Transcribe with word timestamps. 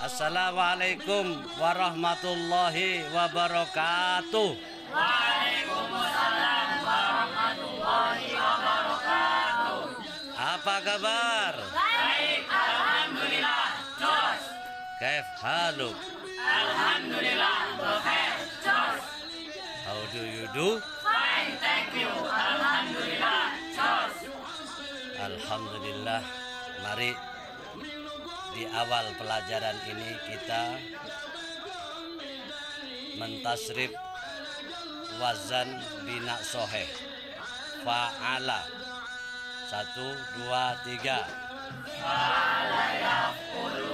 Assalamualaikum 0.00 1.44
warahmatullahi 1.60 3.04
wabarakatuh. 3.12 4.56
Waalaikumsalam 4.88 6.68
warahmatullahi 6.88 8.32
wabarakatuh. 8.32 9.80
Apa 10.40 10.76
kabar? 10.88 11.52
Baik, 11.76 12.48
alhamdulillah. 12.48 13.76
Jos. 14.00 14.40
Kaif 15.04 15.28
haluk? 15.44 15.96
Alhamdulillah, 16.48 17.60
bekhair. 17.76 18.40
Jos. 18.64 19.04
How 19.84 20.00
do 20.16 20.24
you 20.24 20.48
do? 20.56 20.80
Fine, 21.04 21.60
thank 21.60 21.92
you. 21.92 22.08
Alhamdulillah. 22.24 23.52
Jos. 23.76 24.16
Alhamdulillah. 25.20 26.24
Mari 26.80 27.12
di 28.54 28.66
awal 28.66 29.14
pelajaran 29.14 29.78
ini 29.86 30.10
kita 30.26 30.76
mentasrif 33.18 33.92
wazan 35.20 35.68
bina 36.02 36.36
soheh 36.42 36.88
fa'ala. 37.84 38.64
Satu 39.70 40.08
dua 40.34 40.74
tiga. 40.82 41.22
Fa'ala 42.02 43.89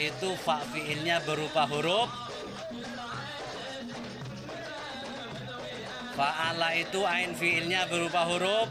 itu 0.00 0.32
fa 0.40 0.64
fiilnya 0.72 1.20
berupa 1.20 1.68
huruf. 1.68 2.08
Fa'ala 6.16 6.72
itu 6.72 7.04
ain 7.04 7.36
fiilnya 7.36 7.84
berupa 7.84 8.24
huruf. 8.24 8.64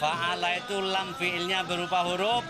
Fa'ala 0.00 0.56
itu 0.56 0.76
lam 0.80 1.12
fiilnya 1.20 1.60
berupa 1.68 2.00
huruf. 2.08 2.44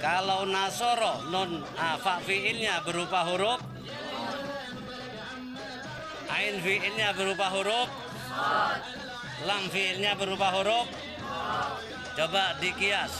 Kalau 0.00 0.48
nasoro 0.48 1.28
non 1.28 1.60
ah, 1.76 2.00
berupa 2.80 3.28
huruf. 3.28 3.60
Ain 6.32 6.56
fiilnya 6.64 7.12
berupa 7.12 7.52
huruf. 7.52 7.88
Lam 9.44 9.62
fiilnya 9.68 10.16
berupa 10.16 10.48
huruf 10.56 10.88
Coba 12.18 12.50
dikias. 12.60 13.14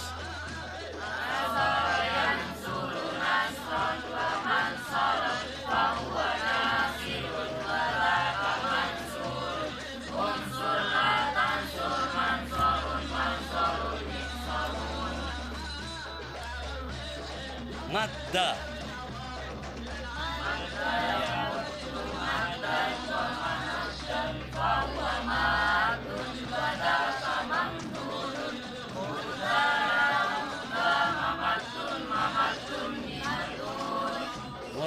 Madda. 17.93 18.57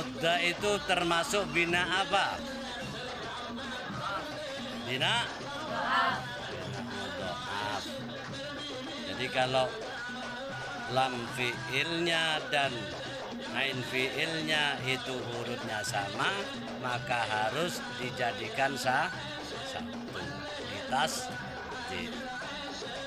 Mudda 0.02 0.42
itu 0.42 0.82
termasuk 0.90 1.46
bina 1.54 1.86
apa? 1.86 2.42
Bina? 4.90 5.30
Jadi 9.06 9.26
kalau 9.30 9.70
lam 10.98 11.14
fiilnya 11.38 12.42
dan 12.50 12.74
ain 13.54 13.78
fiilnya 13.94 14.82
itu 14.90 15.22
hurufnya 15.22 15.86
sama, 15.86 16.34
maka 16.82 17.22
harus 17.22 17.78
dijadikan 18.02 18.74
sah 18.74 19.14
satu. 19.70 20.02
Ditas 20.66 21.30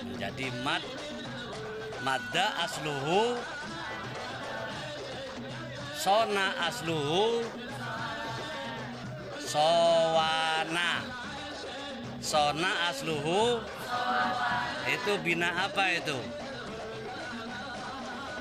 menjadi 0.06 0.46
mad 0.62 0.86
madda 2.06 2.54
asluhu 2.62 3.34
sona 6.04 6.52
asluhu 6.68 7.40
sowana. 9.40 11.00
Sona 12.20 12.92
asluhu 12.92 13.64
itu 14.84 15.12
bina 15.24 15.48
apa 15.64 15.96
itu? 15.96 16.18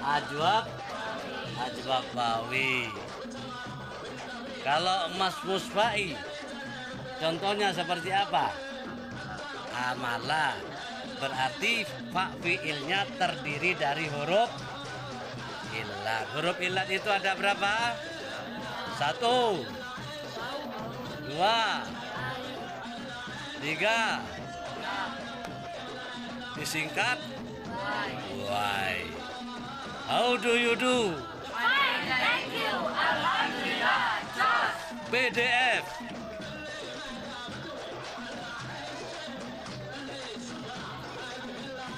Ajwab. 0.03 0.68
Ajwab 1.56 2.03
bawi. 2.12 2.91
Kalau 4.68 5.12
emas 5.16 5.35
musfai 5.47 6.19
contohnya 7.23 7.72
seperti 7.72 8.12
apa? 8.12 8.52
Amala 9.72 10.59
berarti 11.19 11.88
fa 12.12 12.35
terdiri 13.16 13.72
dari 13.79 14.07
huruf 14.12 14.52
ilat. 15.73 16.25
Huruf 16.38 16.57
ilat 16.61 16.88
itu 16.89 17.09
ada 17.09 17.34
berapa? 17.34 17.97
Satu, 18.97 19.66
dua, 21.25 21.81
tiga. 23.57 24.22
Disingkat 26.53 27.17
why. 28.45 29.01
How 30.06 30.38
do 30.38 30.53
you 30.53 30.78
do? 30.78 31.17
Fine, 31.50 32.05
thank 32.05 32.53
you. 32.53 32.75
Alhamdulillah. 32.78 34.05
Jos. 34.38 34.73
PDF. 35.09 35.84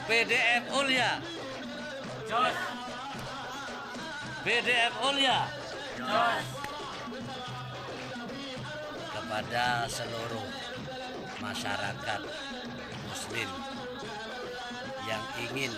PDF 0.07 0.63
Ulia. 0.71 1.11
Jos. 2.29 2.84
Ulia. 4.45 5.49
Jos. 5.97 6.45
kepada 9.09 9.89
seluruh 9.89 10.45
masyarakat 11.41 12.21
muslim 13.09 13.49
yang 15.09 15.25
ingin 15.49 15.73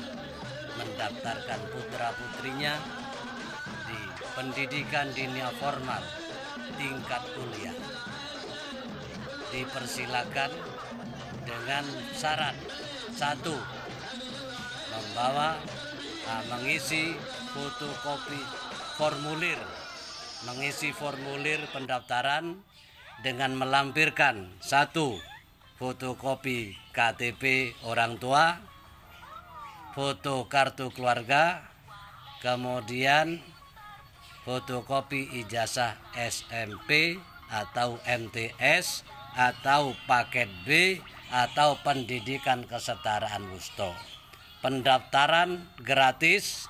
mendaftarkan 0.75 1.63
putra-putrinya 1.71 2.75
di 3.87 3.99
pendidikan 4.35 5.15
dunia 5.15 5.47
formal 5.63 6.03
tingkat 6.75 7.23
kuliah 7.39 7.77
dipersilakan 9.47 10.51
dengan 11.47 11.87
syarat 12.11 12.59
satu 13.15 13.55
membawa 14.91 15.55
ah, 16.27 16.43
mengisi 16.51 17.15
fotokopi 17.57 18.37
formulir 19.01 19.57
mengisi 20.45 20.93
formulir 20.93 21.57
pendaftaran 21.73 22.61
dengan 23.25 23.57
melampirkan 23.57 24.53
satu 24.61 25.17
fotokopi 25.81 26.77
KTP 26.93 27.73
orang 27.85 28.21
tua, 28.21 28.61
foto 29.97 30.45
kartu 30.45 30.93
keluarga, 30.93 31.65
kemudian 32.45 33.41
fotokopi 34.45 35.41
ijazah 35.41 35.97
SMP 36.13 37.17
atau 37.49 37.97
MTS 38.05 39.01
atau 39.33 39.97
paket 40.05 40.49
B 40.65 41.01
atau 41.33 41.77
pendidikan 41.81 42.65
kesetaraan 42.65 43.49
wusto. 43.53 43.93
Pendaftaran 44.61 45.69
gratis, 45.81 46.65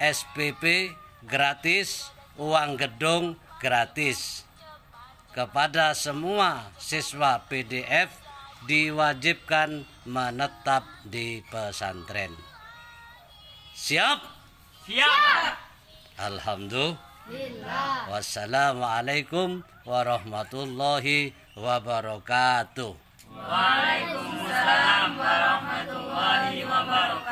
SPP 0.00 0.92
gratis, 1.24 2.12
uang 2.36 2.76
gedung 2.76 3.40
gratis 3.60 4.46
kepada 5.36 5.92
semua 5.92 6.72
siswa 6.80 7.44
PDF 7.44 8.08
diwajibkan 8.64 9.84
menetap 10.08 10.88
di 11.04 11.44
pesantren. 11.52 12.32
Siap? 13.76 14.24
Siap. 14.88 15.52
Alhamdulillah. 16.16 18.08
Wassalamualaikum 18.08 19.60
warahmatullahi 19.84 21.36
wabarakatuh. 21.52 22.96
Waalaikumsalam 23.36 25.08
warahmatullahi 25.20 26.64
wabarakatuh. 26.64 27.25